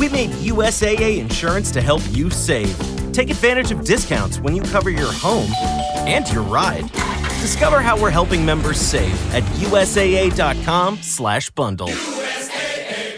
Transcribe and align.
We 0.00 0.08
made 0.08 0.30
USAA 0.30 1.18
insurance 1.18 1.70
to 1.72 1.82
help 1.82 2.00
you 2.10 2.30
save. 2.30 2.74
Take 3.12 3.28
advantage 3.28 3.70
of 3.70 3.84
discounts 3.84 4.40
when 4.40 4.56
you 4.56 4.62
cover 4.62 4.88
your 4.88 5.12
home 5.12 5.50
and 6.08 6.26
your 6.32 6.42
ride. 6.42 6.90
Discover 7.42 7.80
how 7.80 8.00
we're 8.00 8.08
helping 8.08 8.42
members 8.42 8.80
save 8.80 9.12
at 9.34 9.42
usaa.com/bundle. 9.60 12.19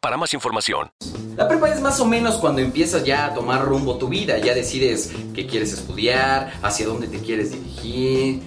para 0.00 0.16
más 0.16 0.34
información. 0.34 0.90
La 1.36 1.46
prepa 1.46 1.68
es 1.68 1.80
más 1.80 2.00
o 2.00 2.04
menos 2.04 2.36
cuando 2.38 2.60
empiezas 2.60 3.04
ya 3.04 3.26
a 3.26 3.34
tomar 3.34 3.64
rumbo 3.64 3.96
tu 3.96 4.08
vida, 4.08 4.38
ya 4.38 4.52
decides 4.52 5.12
qué 5.34 5.46
quieres 5.46 5.72
estudiar, 5.72 6.52
hacia 6.62 6.86
dónde 6.86 7.06
te 7.06 7.20
quieres 7.20 7.52
dirigir. 7.52 8.42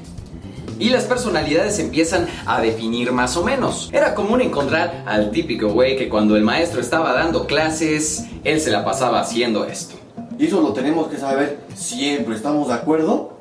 Y 0.78 0.90
las 0.90 1.06
personalidades 1.06 1.80
empiezan 1.80 2.28
a 2.46 2.60
definir 2.60 3.14
más 3.14 3.38
o 3.38 3.44
menos. 3.44 3.90
Era 3.94 4.14
común 4.14 4.42
encontrar 4.42 5.06
al 5.08 5.32
típico 5.32 5.70
güey 5.70 5.96
que 5.96 6.10
cuando 6.10 6.36
el 6.36 6.44
maestro 6.44 6.82
estaba 6.82 7.14
dando 7.14 7.48
clases, 7.48 8.26
él 8.44 8.60
se 8.60 8.72
la 8.72 8.84
pasaba 8.84 9.22
haciendo 9.22 9.64
esto. 9.66 9.96
Y 10.38 10.48
eso 10.48 10.60
lo 10.60 10.74
tenemos 10.74 11.08
que 11.08 11.18
saber 11.18 11.60
siempre, 11.76 12.36
¿estamos 12.36 12.68
de 12.68 12.74
acuerdo? 12.74 13.38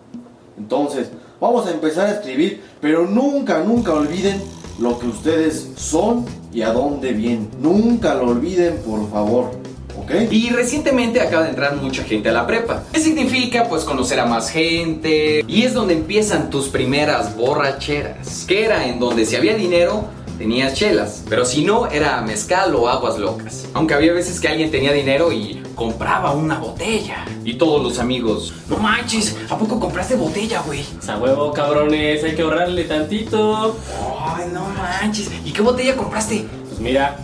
Entonces, 0.57 1.11
vamos 1.41 1.67
a 1.67 1.73
empezar 1.73 2.07
a 2.07 2.13
escribir, 2.13 2.63
pero 2.81 3.07
nunca, 3.07 3.65
nunca 3.65 3.95
olviden 3.95 4.41
lo 4.81 4.99
que 4.99 5.07
ustedes 5.07 5.69
son 5.77 6.25
y 6.53 6.63
a 6.63 6.73
dónde 6.73 7.13
vienen. 7.13 7.51
Nunca 7.61 8.15
lo 8.15 8.29
olviden, 8.29 8.79
por 8.79 9.09
favor. 9.11 9.51
¿Ok? 9.99 10.13
Y 10.31 10.49
recientemente 10.51 11.21
acaba 11.21 11.43
de 11.45 11.51
entrar 11.51 11.77
mucha 11.77 12.03
gente 12.03 12.31
a 12.31 12.33
la 12.33 12.47
prepa. 12.47 12.85
¿Qué 12.93 13.01
significa? 13.01 13.69
Pues 13.69 13.85
conocer 13.85 14.19
a 14.19 14.25
más 14.25 14.51
gente. 14.51 15.45
Y 15.47 15.63
es 15.63 15.75
donde 15.75 15.95
empiezan 15.95 16.49
tus 16.49 16.69
primeras 16.69 17.37
borracheras. 17.37 18.45
Que 18.49 18.65
era 18.65 18.87
en 18.89 18.99
donde 18.99 19.27
si 19.27 19.37
había 19.37 19.55
dinero, 19.55 20.07
tenías 20.41 20.73
chelas. 20.73 21.23
Pero 21.29 21.45
si 21.45 21.63
no, 21.63 21.87
era 21.87 22.23
mezcal 22.23 22.75
o 22.75 22.89
aguas 22.89 23.19
locas. 23.19 23.67
Aunque 23.75 23.93
había 23.93 24.15
veces 24.15 24.41
que 24.41 24.49
alguien 24.49 24.71
tenía 24.71 24.91
dinero 24.91 25.31
y 25.31 25.63
compraba 25.75 26.33
una 26.33 26.59
botella. 26.59 27.27
Y 27.45 27.55
todos 27.55 27.83
los 27.83 27.99
amigos, 27.99 28.55
no 28.67 28.79
manches, 28.79 29.37
¿a 29.51 29.59
poco 29.59 29.79
compraste 29.79 30.17
botella, 30.17 30.63
güey? 30.63 30.83
A 31.07 31.19
huevo, 31.19 31.53
cabrones, 31.53 32.25
hay 32.25 32.35
que 32.35 32.41
ahorrarle 32.41 32.85
tantito. 32.85 33.77
Ay, 34.19 34.47
no 34.51 34.67
manches. 34.71 35.31
¿Y 35.45 35.53
qué 35.53 35.61
botella 35.61 35.95
compraste? 35.95 36.47
Pues 36.69 36.81
mira, 36.81 37.19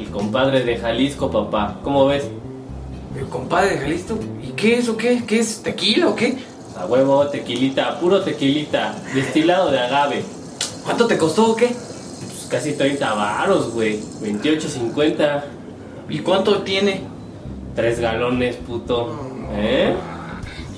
el 0.00 0.08
compadre 0.08 0.64
de 0.64 0.78
Jalisco, 0.78 1.30
papá. 1.30 1.80
¿Cómo 1.84 2.06
ves? 2.06 2.24
El 3.14 3.26
compadre 3.26 3.74
de 3.74 3.78
Jalisco. 3.78 4.18
¿Y 4.42 4.52
qué 4.52 4.78
es 4.78 4.88
o 4.88 4.96
qué? 4.96 5.22
¿Qué 5.26 5.40
es? 5.40 5.62
¿Tequila 5.62 6.08
o 6.08 6.14
qué? 6.14 6.38
A 6.78 6.86
huevo, 6.86 7.26
tequilita, 7.26 8.00
puro 8.00 8.22
tequilita, 8.22 8.94
destilado 9.12 9.70
de 9.70 9.80
agave. 9.80 10.24
¿Cuánto 10.82 11.06
te 11.06 11.18
costó 11.18 11.50
o 11.50 11.56
qué? 11.56 11.91
Casi 12.52 12.74
30 12.74 13.14
varos, 13.14 13.72
güey. 13.72 13.98
28.50. 14.20 15.42
¿Y 16.10 16.18
cuánto 16.18 16.60
tiene? 16.60 17.00
Tres 17.74 17.98
galones, 17.98 18.56
puto. 18.56 19.18
¿Eh? 19.54 19.94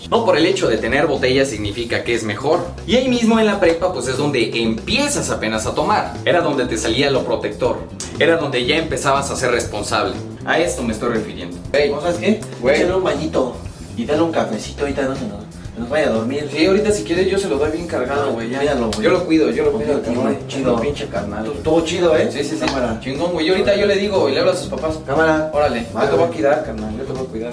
No 0.09 0.25
por 0.25 0.37
el 0.37 0.47
hecho 0.47 0.69
de 0.69 0.77
tener 0.77 1.09
botella 1.09 1.45
significa 1.45 2.05
que 2.05 2.15
es 2.15 2.23
mejor. 2.23 2.65
Y 2.87 2.95
ahí 2.95 3.09
mismo 3.09 3.41
en 3.41 3.47
la 3.47 3.59
prepa 3.59 3.93
pues 3.93 4.07
es 4.07 4.17
donde 4.17 4.63
empiezas 4.63 5.31
apenas 5.31 5.67
a 5.67 5.75
tomar. 5.75 6.15
Era 6.25 6.43
donde 6.43 6.67
te 6.67 6.79
salía 6.79 7.11
lo 7.11 7.25
protector. 7.25 7.79
Era 8.21 8.37
donde 8.37 8.65
ya 8.65 8.77
empezabas 8.77 9.33
a 9.33 9.37
ser 9.37 9.51
responsable. 9.51 10.15
A 10.45 10.61
esto 10.61 10.85
me 10.85 10.93
estoy 10.93 11.15
refiriendo. 11.15 11.57
Hey, 11.73 11.93
¿sabes 12.01 12.19
qué? 12.19 12.41
Güey. 12.61 12.77
Échale 12.77 12.95
un 12.95 13.03
bañito 13.03 13.57
y 13.97 14.05
dale 14.05 14.23
un 14.23 14.31
cafecito 14.31 14.83
ahorita 14.83 15.03
no 15.03 15.17
se 15.17 15.27
nos, 15.27 15.43
se 15.43 15.54
nos 15.77 15.89
vaya 15.89 16.07
a 16.07 16.11
dormir. 16.11 16.49
Sí, 16.53 16.67
ahorita 16.67 16.93
si 16.93 17.03
quieres 17.05 17.31
yo 17.31 17.39
se 17.39 17.49
lo 17.49 17.59
doy 17.59 17.73
bien 17.73 17.87
cargado, 17.87 18.33
güey. 18.33 18.51
ya. 18.51 18.59
Cuídalo, 18.59 18.91
güey. 18.91 19.03
Yo 19.03 19.11
lo 19.11 19.25
cuido, 19.25 19.51
yo 19.51 19.65
lo 19.65 19.73
cuido. 19.73 20.03
Cabrón. 20.03 20.39
Chido. 20.47 20.81
Pinche 20.81 21.07
carnal. 21.09 21.53
Todo 21.63 21.85
chido, 21.85 22.17
¿eh? 22.17 22.29
Sí, 22.31 22.45
sí, 22.45 22.57
sí. 22.57 22.65
Cámara. 22.65 22.99
Chingón, 23.01 23.33
güey. 23.33 23.47
Yo 23.47 23.55
ahorita 23.55 23.77
yo 23.77 23.87
le 23.87 23.97
digo 23.97 24.29
y 24.29 24.33
le 24.33 24.41
hablo 24.41 24.53
a 24.53 24.57
sus 24.57 24.69
papás. 24.69 24.99
Cámara. 25.07 25.51
Órale, 25.53 25.87
yo 25.93 26.01
te 26.01 26.17
voy 26.17 26.25
a 26.25 26.29
cuidar, 26.29 26.65
carnal. 26.65 26.97
Yo 26.97 27.05
te 27.05 27.13
voy 27.13 27.23
a 27.23 27.31
cuidar. 27.31 27.53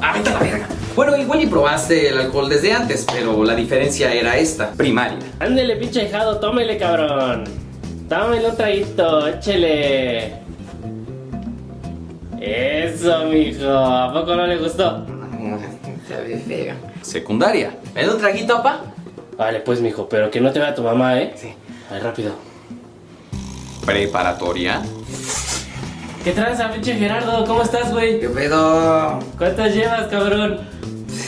¡Ah, 0.00 0.14
vete 0.16 0.30
a 0.30 0.32
la 0.32 0.38
verga! 0.40 0.68
Bueno, 0.96 1.16
igual 1.16 1.42
y 1.42 1.46
probaste 1.46 2.08
el 2.08 2.18
alcohol 2.18 2.48
desde 2.48 2.72
antes, 2.72 3.06
pero 3.12 3.44
la 3.44 3.54
diferencia 3.54 4.12
era 4.12 4.36
esta, 4.36 4.72
primaria. 4.72 5.18
Ándele, 5.40 5.76
pinche 5.76 6.04
hijado, 6.04 6.38
tómele, 6.38 6.76
cabrón. 6.78 7.44
Tómele 8.08 8.48
un 8.48 8.56
traguito, 8.56 9.28
échele. 9.28 10.34
Eso, 12.40 13.26
mijo. 13.26 13.70
¿A 13.70 14.12
poco 14.12 14.34
no 14.34 14.46
le 14.46 14.56
gustó? 14.56 15.06
Sabe 16.12 16.38
feo. 16.38 16.74
Secundaria. 17.00 17.74
¿Me 17.94 18.04
da 18.04 18.12
un 18.12 18.18
traguito, 18.20 18.56
papá? 18.56 18.82
Vale, 19.38 19.60
pues, 19.60 19.80
mijo, 19.80 20.08
pero 20.08 20.30
que 20.30 20.40
no 20.42 20.52
te 20.52 20.58
vea 20.58 20.74
tu 20.74 20.82
mamá, 20.82 21.18
¿eh? 21.18 21.32
Sí. 21.36 21.54
A 21.88 21.94
ver, 21.94 22.02
rápido. 22.02 22.32
Preparatoria. 23.86 24.82
¿Qué 26.22 26.32
tranza, 26.32 26.70
pinche 26.70 26.94
Gerardo? 26.96 27.44
¿Cómo 27.46 27.62
estás, 27.62 27.90
güey? 27.92 28.20
¿Qué 28.20 28.28
pedo? 28.28 29.18
¿Cuántas 29.38 29.74
llevas, 29.74 30.06
cabrón? 30.08 30.60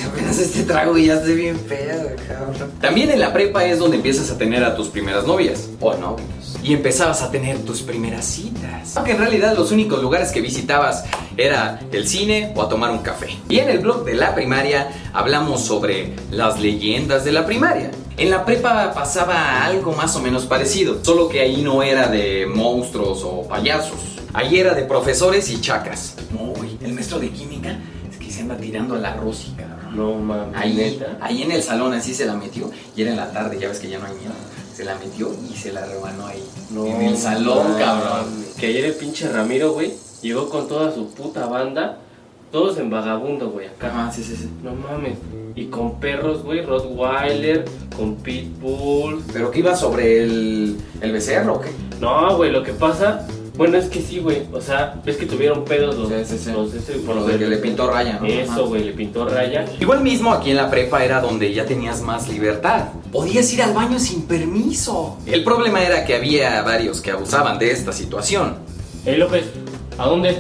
Apenas 0.07 0.39
este 0.39 0.63
trago 0.65 0.97
y 0.99 1.07
ya 1.07 1.15
estoy 1.15 1.35
bien 1.37 1.59
pedo, 1.59 2.11
cabrón. 2.29 2.73
También 2.81 3.11
en 3.11 3.21
la 3.21 3.33
prepa 3.33 3.65
es 3.65 3.79
donde 3.79 3.97
empiezas 3.97 4.31
a 4.31 4.39
tener 4.39 4.63
a 4.65 4.77
tus 4.77 4.89
primeras 4.89 5.27
novias. 5.27 5.69
O 5.81 5.95
novios. 5.95 6.59
Y 6.63 6.73
empezabas 6.73 7.23
a 7.23 7.31
tener 7.31 7.59
tus 7.61 7.83
primeras 7.83 8.25
citas. 8.25 8.97
Aunque 8.97 9.13
en 9.13 9.19
realidad 9.19 9.57
los 9.57 9.71
únicos 9.71 10.01
lugares 10.03 10.33
que 10.33 10.41
visitabas 10.41 11.05
era 11.37 11.81
el 11.93 12.09
cine 12.09 12.53
o 12.55 12.63
a 12.63 12.69
tomar 12.69 12.91
un 12.91 12.99
café. 12.99 13.37
Y 13.49 13.59
en 13.59 13.69
el 13.69 13.81
blog 13.81 14.05
de 14.05 14.15
la 14.15 14.35
primaria 14.35 15.11
hablamos 15.13 15.63
sobre 15.63 16.15
las 16.31 16.61
leyendas 16.61 17.25
de 17.25 17.33
la 17.33 17.45
primaria. 17.45 17.91
En 18.17 18.31
la 18.31 18.45
prepa 18.45 18.93
pasaba 18.95 19.65
algo 19.65 19.93
más 19.93 20.15
o 20.17 20.21
menos 20.21 20.45
parecido, 20.45 21.05
solo 21.05 21.29
que 21.29 21.41
ahí 21.41 21.63
no 21.63 21.83
era 21.83 22.09
de 22.09 22.47
monstruos 22.47 23.23
o 23.25 23.47
payasos. 23.49 23.99
Ahí 24.33 24.59
era 24.59 24.75
de 24.75 24.85
profesores 24.85 25.51
y 25.51 25.61
chacas. 25.61 26.17
Güey, 26.33 26.79
el 26.83 26.93
maestro 26.93 27.19
de 27.19 27.31
química 27.31 27.79
es 28.11 28.17
que 28.17 28.31
se 28.31 28.43
anda 28.43 28.57
tirando 28.57 28.95
al 28.95 29.05
arroz 29.05 29.49
y 29.49 29.57
cabrón. 29.57 29.74
No 29.95 30.15
mames. 30.15 30.57
Ahí, 30.57 30.75
neta. 30.75 31.19
ahí 31.21 31.43
en 31.43 31.53
el 31.53 31.63
salón 31.63 31.93
así 31.93 32.15
se 32.15 32.27
la 32.27 32.35
metió 32.35 32.71
y 32.97 33.03
era 33.03 33.11
en 33.13 33.17
la 33.17 33.31
tarde, 33.33 33.59
ya 33.59 33.69
ves 33.69 33.79
que 33.79 33.89
ya 33.89 33.99
no 33.99 34.07
hay 34.07 34.15
miedo. 34.15 34.33
Se 34.75 34.85
la 34.85 34.97
metió 34.97 35.31
y 35.49 35.55
se 35.57 35.73
la 35.73 35.87
rebanó 35.87 36.27
ahí. 36.27 36.45
No 36.71 36.87
en 36.87 37.03
el 37.03 37.17
salón, 37.17 37.75
cabrón. 37.79 38.45
Que 38.59 38.67
ayer 38.67 38.85
el 38.87 38.95
pinche 38.95 39.29
Ramiro, 39.31 39.73
güey, 39.73 39.95
llegó 40.21 40.49
con 40.49 40.67
toda 40.67 40.93
su 40.93 41.11
puta 41.11 41.47
banda, 41.47 41.99
todos 42.51 42.79
en 42.79 42.91
vagabundo, 42.91 43.51
güey, 43.51 43.69
acá. 43.69 43.93
Ah, 43.95 44.13
sí, 44.13 44.25
sí, 44.25 44.35
sí. 44.37 44.51
No 44.63 44.75
mames. 44.75 45.17
Y 45.55 45.67
con 45.67 46.01
perros, 46.01 46.43
güey, 46.43 46.63
Rottweiler, 46.63 47.65
con 47.97 48.17
Pitbull. 48.17 49.23
¿Pero 49.33 49.53
qué 49.53 49.61
iba 49.61 49.77
sobre 49.77 50.25
el, 50.25 50.77
el 51.01 51.13
becerro 51.13 51.55
o 51.55 51.61
qué? 51.61 51.71
No, 52.01 52.37
güey, 52.37 52.51
lo 52.51 52.65
que 52.65 52.73
pasa, 52.73 53.25
bueno, 53.57 53.77
es 53.79 53.87
que 53.87 54.01
sí, 54.03 54.19
güey. 54.19 54.43
O 54.53 54.61
sea, 54.61 55.01
ves 55.05 55.17
que 55.17 55.27
tuvieron 55.27 55.65
pedos 55.65 55.97
los. 55.97 56.09
Sí, 56.09 56.15
sí, 56.27 56.39
sí. 56.45 56.53
los 56.53 56.73
ese- 56.75 56.95
Por 57.01 57.17
lo 57.17 57.25
de 57.27 57.39
que 57.39 57.47
le 57.47 57.57
pintó 57.59 57.91
raya, 57.91 58.19
¿no? 58.21 58.27
Eso, 58.27 58.67
güey, 58.67 58.85
le 58.85 58.93
pintó 58.93 59.29
raya. 59.29 59.65
Igual 59.81 60.01
mismo 60.03 60.33
aquí 60.33 60.51
en 60.51 60.57
la 60.57 60.71
prepa 60.71 61.05
era 61.05 61.21
donde 61.21 61.53
ya 61.53 61.65
tenías 61.65 62.01
más 62.03 62.29
libertad. 62.29 62.89
Podías 63.13 63.53
ir 63.53 63.63
al 63.63 63.73
baño 63.73 63.99
sin 63.99 64.23
permiso. 64.23 65.19
El 65.27 65.45
problema 65.45 65.83
era 65.83 66.05
que 66.05 66.15
había 66.17 66.63
varios 66.63 67.01
que 67.01 67.11
abusaban 67.13 67.59
de 67.59 67.71
esta 67.71 67.93
situación. 67.93 68.57
Ey, 69.07 69.17
López, 69.17 69.45
¿a 69.99 70.07
dónde? 70.07 70.37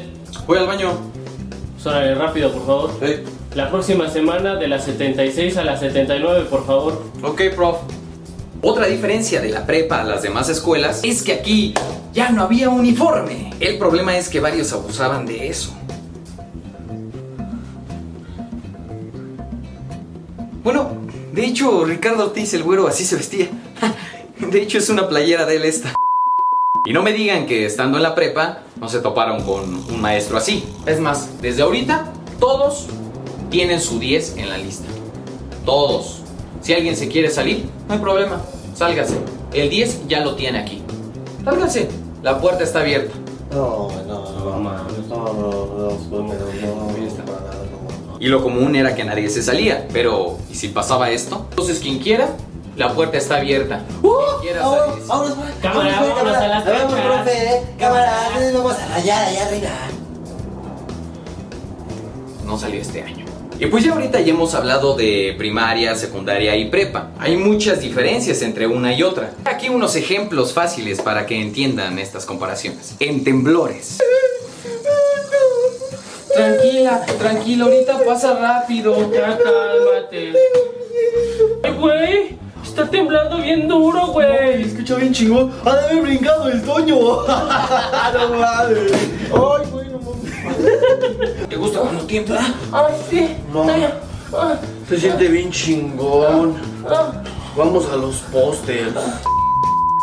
Voy 0.47 0.59
al 0.59 0.66
baño. 0.66 0.91
Pues 1.74 1.86
órale, 1.86 2.15
rápido, 2.15 2.50
por 2.53 2.66
favor. 2.66 2.91
Sí. 3.00 3.15
La 3.54 3.71
próxima 3.71 4.09
semana 4.10 4.56
de 4.56 4.66
las 4.66 4.84
76 4.84 5.56
a 5.59 5.62
las 5.65 5.78
79, 5.80 6.47
por 6.50 6.66
favor. 6.66 7.00
Ok, 7.22 7.42
prof. 7.54 7.77
Otra 8.66 8.87
diferencia 8.87 9.43
de 9.43 9.51
la 9.51 9.66
prepa 9.66 10.01
a 10.01 10.05
las 10.05 10.22
demás 10.22 10.49
escuelas 10.49 11.01
es 11.03 11.22
que 11.22 11.34
aquí 11.34 11.75
ya 12.15 12.31
no 12.31 12.43
había 12.43 12.71
uniforme. 12.71 13.53
El 13.61 13.77
problema 13.77 14.16
es 14.16 14.31
que 14.31 14.41
varios 14.41 14.72
abusaban 14.72 15.27
de 15.27 15.49
eso. 15.51 15.75
Bueno, 20.63 20.93
de 21.34 21.45
hecho, 21.45 21.84
Ricardo 21.84 22.25
Ortiz, 22.25 22.55
el 22.55 22.63
güero, 22.63 22.89
así 22.89 23.05
se 23.05 23.16
vestía. 23.16 23.49
De 24.39 24.63
hecho, 24.63 24.78
es 24.78 24.89
una 24.89 25.09
playera 25.09 25.45
de 25.45 25.57
él 25.57 25.65
esta. 25.65 25.95
Y 26.87 26.95
no 26.95 27.03
me 27.03 27.13
digan 27.13 27.45
que 27.45 27.66
estando 27.66 27.99
en 27.99 28.03
la 28.03 28.15
prepa 28.15 28.61
no 28.81 28.89
se 28.89 29.01
toparon 29.01 29.45
con 29.45 29.75
un 29.75 30.01
maestro 30.01 30.39
así. 30.39 30.65
Es 30.87 31.01
más, 31.01 31.43
desde 31.43 31.63
ahorita, 31.63 32.11
todos 32.41 32.87
tienen 33.51 33.81
su 33.81 33.99
10 33.99 34.39
en 34.39 34.49
la 34.49 34.57
lista. 34.57 34.87
Todos. 35.66 36.23
Si 36.65 36.72
alguien 36.72 36.97
se 36.97 37.09
quiere 37.09 37.28
salir, 37.28 37.69
no 37.87 37.93
hay 37.93 38.01
problema. 38.01 38.41
Sálgase. 38.75 39.19
El 39.53 39.69
10 39.69 40.09
ya 40.09 40.21
lo 40.21 40.34
tiene 40.34 40.59
aquí. 40.61 40.83
Sálgase. 41.45 41.91
La 42.22 42.41
puerta 42.41 42.65
está 42.65 42.81
abierta. 42.81 43.15
No, 43.53 43.91
no, 44.09 44.25
no. 44.59 44.75
No. 46.57 48.19
Y 48.19 48.28
lo 48.28 48.43
común 48.43 48.75
era 48.77 48.95
que 48.95 49.05
nadie 49.05 49.28
se 49.28 49.43
salía, 49.43 49.87
pero 49.93 50.39
¿y 50.51 50.55
si 50.55 50.69
pasaba 50.69 51.11
esto? 51.11 51.47
Entonces 51.51 51.81
quien 51.81 51.99
quiera, 51.99 52.31
la 52.77 52.95
puerta 52.95 53.19
está 53.19 53.37
abierta. 53.37 53.83
Quien 54.01 54.15
quiera 54.41 54.63
salirse. 54.63 55.07
Vámonos, 55.07 55.34
pues. 55.37 55.51
Cámara, 55.61 55.91
Vámonos, 55.91 55.99
pues, 55.99 56.15
vámonos 56.15 56.37
a 56.39 56.49
las 56.49 56.65
canchas. 56.65 57.01
profe. 57.05 57.63
Cámara, 57.78 58.13
vamos 58.55 58.72
a 58.78 58.87
rayar 58.89 59.28
allá 59.28 59.47
arriba. 59.49 59.69
no 62.47 62.59
salió 62.59 62.81
este 62.81 63.03
año. 63.03 63.23
Y 63.65 63.69
pues 63.69 63.83
ya 63.83 63.95
ahorita 63.95 64.21
ya 64.21 64.34
hemos 64.34 64.55
hablado 64.55 64.95
de 64.95 65.34
primaria, 65.39 65.95
secundaria 65.97 66.55
y 66.55 66.66
prepa. 66.66 67.13
Hay 67.19 67.39
muchas 67.39 67.81
diferencias 67.81 68.43
entre 68.43 68.66
una 68.66 68.93
y 68.93 69.03
otra. 69.03 69.33
Aquí 69.47 69.71
unos 69.71 69.97
ejemplos 69.97 70.53
fáciles 70.53 71.01
para 71.01 71.25
que 71.25 71.41
entiendan 71.41 71.99
estas 71.99 72.27
comparaciones. 72.27 72.95
En 73.01 73.25
temblores. 73.25 74.01
Tranquila, 76.34 77.07
tranquila, 77.19 77.65
ahorita 77.65 78.05
pasa 78.05 78.34
rápido. 78.34 79.11
Ya 79.11 79.39
cálmate. 79.39 80.34
Ay, 81.63 81.72
güey. 81.72 82.37
Está 82.63 82.91
temblando 82.91 83.39
bien 83.39 83.66
duro, 83.66 84.09
güey. 84.09 84.63
Escucha 84.63 84.97
bien 84.97 85.15
chingón. 85.15 85.55
Ha 85.65 85.75
de 85.75 85.84
haber 85.87 86.03
brincado 86.03 86.51
el 86.51 86.63
Toño. 86.63 86.97
no 87.27 88.28
mames. 88.28 88.93
Ay, 89.33 89.71
güey, 89.72 89.89
no 89.89 90.01
mames. 90.01 91.34
¿Te 91.54 91.60
gusta 91.60 91.78
cuando 91.83 92.03
tiembla? 92.04 92.53
Ay, 92.72 92.95
sí. 93.09 93.28
No. 93.53 93.65
Ah, 94.36 94.56
Se 94.89 94.98
siente 94.98 95.28
bien 95.28 95.53
chingón. 95.53 96.56
ah. 96.91 97.22
Vamos 97.56 97.89
a 97.92 97.95
los 97.95 98.16
pósters. 98.33 98.92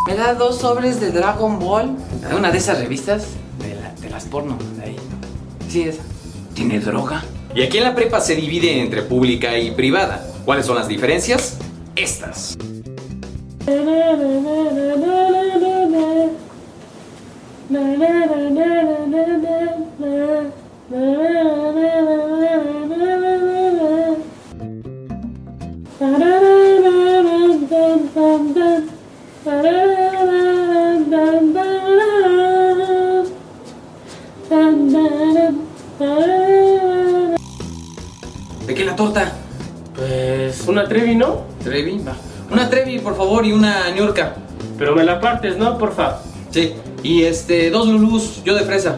Me 0.08 0.16
da 0.16 0.34
dos 0.34 0.60
sobres 0.60 1.02
de 1.02 1.12
Dragon 1.12 1.60
Ball. 1.60 1.98
Una 2.34 2.52
de 2.52 2.58
esas 2.58 2.80
revistas 2.80 3.26
de, 3.62 3.76
la- 3.76 3.92
de 4.00 4.10
las 4.10 4.24
porno. 4.24 4.58
de 4.78 4.84
ahí. 4.86 4.96
Sí, 5.68 5.82
esa. 5.82 6.04
¿Tiene 6.54 6.80
droga? 6.80 7.22
Y 7.54 7.64
aquí 7.64 7.80
en 7.80 7.84
la 7.84 7.96
prepa 7.96 8.22
se 8.22 8.34
divide 8.38 8.80
entre 8.80 9.02
pública 9.02 9.58
y 9.58 9.72
privada. 9.72 10.26
¿Cuáles 10.46 10.66
son 10.66 10.76
las 10.78 10.88
diferencias? 10.88 11.58
Estas. 11.98 12.56
¿De 26.02 26.08
qué 38.74 38.84
la 38.84 38.96
torta? 38.96 39.32
Pues 39.94 40.68
una 40.68 40.88
trevi, 40.88 41.16
¿no? 41.16 41.42
Trevi, 41.64 42.00
va. 42.00 42.16
Una 42.52 42.68
Trevi, 42.68 42.98
por 42.98 43.16
favor, 43.16 43.46
y 43.46 43.54
una 43.54 43.92
ñorca. 43.92 44.38
Pero 44.80 44.96
me 44.96 45.04
la 45.04 45.22
partes, 45.22 45.56
¿no? 45.60 45.78
Porfa. 45.78 46.18
Sí. 46.50 46.74
Y 47.04 47.22
este, 47.26 47.70
dos 47.70 47.88
lulus, 47.88 48.44
yo 48.44 48.56
de 48.56 48.62
fresa. 48.62 48.96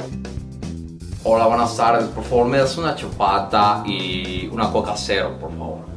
Hola, 1.26 1.48
buenas 1.48 1.76
tardes. 1.76 2.06
Por 2.06 2.24
favor, 2.24 2.48
me 2.48 2.60
das 2.60 2.78
una 2.78 2.96
chupata 2.96 3.84
y 3.86 4.48
una 4.48 4.72
coca 4.72 4.94
cero, 4.96 5.36
por 5.42 5.52
favor. 5.52 5.93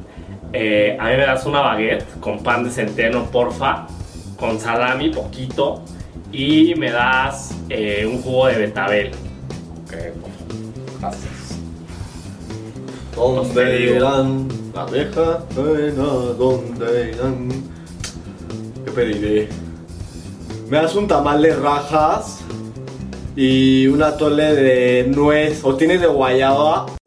Eh, 0.53 0.97
a 0.99 1.05
mí 1.05 1.11
me 1.11 1.25
das 1.25 1.45
una 1.45 1.61
baguette 1.61 2.19
con 2.19 2.41
pan 2.41 2.63
de 2.63 2.71
centeno, 2.71 3.25
porfa. 3.25 3.87
Con 4.39 4.59
salami, 4.59 5.09
poquito. 5.09 5.81
Y 6.31 6.75
me 6.75 6.91
das 6.91 7.55
eh, 7.69 8.05
un 8.05 8.21
jugo 8.21 8.47
de 8.47 8.57
betabel. 8.57 9.11
Ok. 9.83 9.93
Gracias. 10.99 11.37
¿Dónde 13.15 13.81
irán? 13.81 14.47
La 14.75 14.85
¿dónde 16.37 17.11
irán? 17.11 17.49
¿Qué 18.85 18.91
pediré? 18.91 19.49
¿Me 20.69 20.77
das 20.77 20.93
un 20.95 21.07
tamal 21.07 21.41
de 21.41 21.55
rajas? 21.55 22.41
Y 23.35 23.87
un 23.87 24.03
atole 24.03 24.53
de 24.53 25.07
nuez. 25.07 25.63
¿O 25.63 25.75
tienes 25.75 26.01
de 26.01 26.07
guayaba? 26.07 26.96